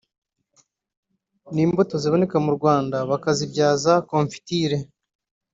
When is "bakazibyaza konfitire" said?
3.09-4.77